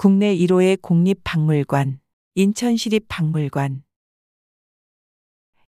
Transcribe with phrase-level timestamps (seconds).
[0.00, 1.98] 국내 1호의 공립박물관,
[2.36, 3.82] 인천시립박물관.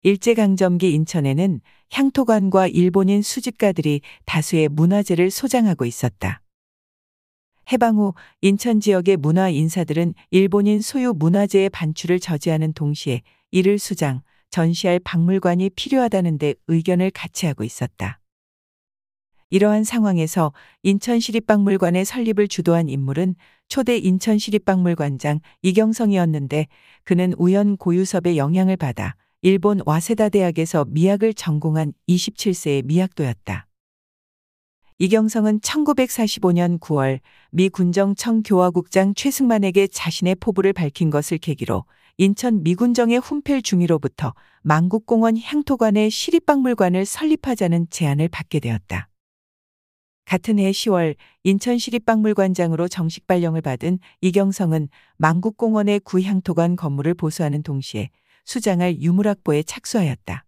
[0.03, 6.43] 일제강점기 인천에는 향토관과 일본인 수집가들이 다수의 문화재를 소장하고 있었다.
[7.71, 14.21] 해방 후 인천 지역의 문화 인사들은 일본인 소유 문화재의 반출을 저지하는 동시에 이를 수장,
[14.51, 18.19] 전시할 박물관이 필요하다는 데 의견을 같이 하고 있었다.
[19.51, 23.35] 이러한 상황에서 인천시립박물관의 설립을 주도한 인물은
[23.67, 26.67] 초대 인천시립박물관장 이경성이었는데
[27.03, 33.67] 그는 우연 고유섭의 영향을 받아 일본 와세다 대학에서 미학을 전공한 27세의 미학도였다.
[35.01, 37.21] 이경성은 1945년 9월
[37.51, 41.85] 미 군정청 교화국장 최승만에게 자신의 포부를 밝힌 것을 계기로
[42.17, 49.08] 인천 미군정의 훈펠 중위로부터 만국공원 향토관의 시립박물관을 설립하자는 제안을 받게 되었다.
[50.29, 58.11] 같은 해 10월 인천시립박물관장으로 정식 발령을 받은 이경성은 만국공원의 구향토관 건물을 보수하는 동시에
[58.45, 60.45] 수장할 유물학보에 착수하였다.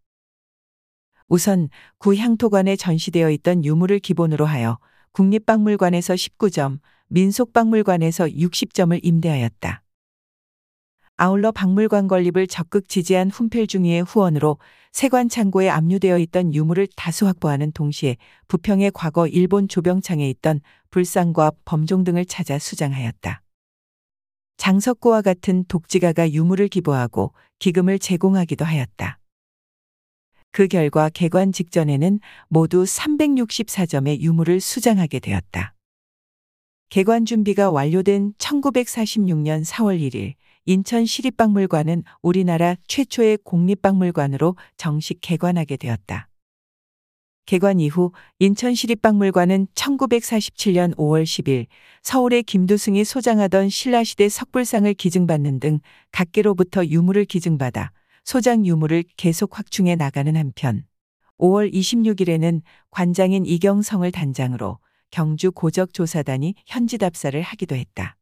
[1.28, 4.78] 우선 구향토관에 전시되어 있던 유물을 기본으로 하여
[5.14, 9.82] 국립박물관에서 19점, 민속박물관에서 60점을 임대하였다.
[11.24, 14.58] 아울러 박물관 건립을 적극 지지한 훈펠중위의 후원으로
[14.92, 22.06] 세관 창고에 압류되어 있던 유물을 다수 확보하는 동시에 부평의 과거 일본 조병창에 있던 불상과 범종
[22.06, 23.44] 등을 찾아 수장하였다.
[24.58, 29.20] 장석구와 같은 독지가가 유물을 기부하고 기금을 제공하기도 하였다.
[30.50, 35.76] 그 결과 개관 직전에는 모두 364점의 유물을 수장하게 되었다.
[36.90, 40.34] 개관 준비가 완료된 1946년 4월 1일
[40.66, 46.28] 인천시립박물관은 우리나라 최초의 공립박물관으로 정식 개관하게 되었다.
[47.46, 51.66] 개관 이후 인천시립박물관은 1947년 5월 10일
[52.04, 55.80] 서울의 김두승이 소장하던 신라시대 석불상을 기증받는 등
[56.12, 57.92] 각계로부터 유물을 기증받아
[58.24, 60.86] 소장 유물을 계속 확충해 나가는 한편
[61.40, 62.62] 5월 26일에는
[62.92, 64.78] 관장인 이경성을 단장으로
[65.10, 68.16] 경주 고적조사단이 현지 답사를 하기도 했다.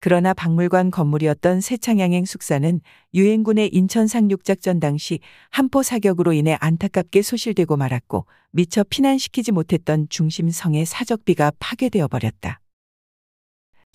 [0.00, 2.80] 그러나 박물관 건물이었던 세창양행 숙사는
[3.14, 5.20] 유엔군의 인천 상륙작전 당시
[5.50, 12.60] 한포 사격으로 인해 안타깝게 소실되고 말았고 미처 피난시키지 못했던 중심성의 사적비가 파괴되어 버렸다.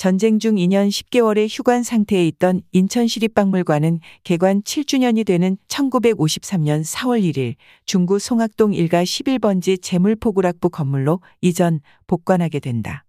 [0.02, 7.54] 전쟁 중 2년 10개월의 휴관 상태에 있던 인천시립박물관은 개관 7주년이 되는 1953년 4월 1일
[7.86, 13.06] 중구 송악동 일가 11번지 재물포구락부 건물로 이전 복관하게 된다.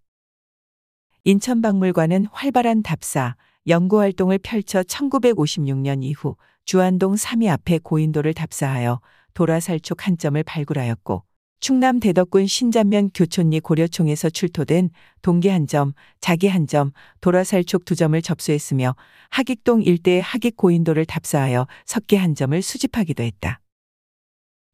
[1.25, 6.35] 인천박물관은 활발한 답사, 연구활동을 펼쳐 1956년 이후
[6.65, 8.99] 주안동 3위 앞에 고인돌을 답사하여
[9.33, 11.23] 도라살촉 한 점을 발굴하였고
[11.61, 14.89] 충남 대덕군 신잔면 교촌리 고려총에서 출토된
[15.21, 16.91] 동계 한 점, 자기 한 점,
[17.21, 18.93] 도라살촉 두 점을 접수했으며
[19.29, 23.61] 하익동 일대의 하익 고인돌을 답사하여 석계 한 점을 수집하기도 했다.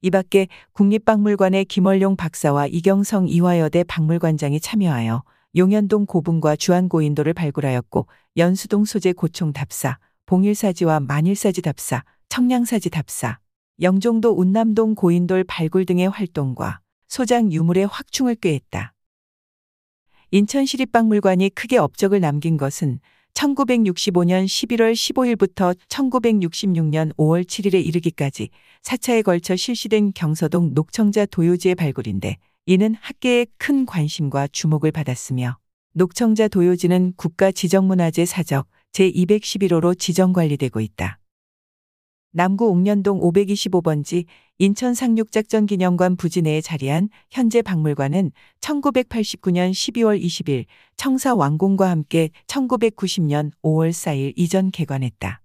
[0.01, 5.21] 이 밖에 국립박물관의 김월용 박사와 이경성 이화여대 박물관장이 참여하여
[5.55, 8.05] 용현동 고분과 주안고인돌을 발굴하였고
[8.37, 13.39] 연수동 소재 고총 답사, 봉일사지와 만일사지 답사, 청량사지 답사,
[13.81, 18.93] 영종도 운남동 고인돌 발굴 등의 활동과 소장 유물의 확충을 꾀했다.
[20.31, 22.99] 인천시립박물관이 크게 업적을 남긴 것은
[23.33, 28.49] 1965년 11월 15일부터 1966년 5월 7일에 이르기까지
[28.83, 32.37] 4차에 걸쳐 실시된 경서동 녹청자 도요지의 발굴인데
[32.71, 35.57] 이는 학계의 큰 관심과 주목을 받았으며
[35.93, 41.19] 녹청자 도요지는 국가지정문화재 사적 제211호로 지정관리되고 있다.
[42.31, 44.25] 남구 옥년동 525번지
[44.59, 48.31] 인천 상륙작전 기념관 부지 내에 자리한 현재 박물관은
[48.61, 50.65] 1989년 12월 20일
[50.95, 55.41] 청사 완공과 함께 1990년 5월 4일 이전 개관했다.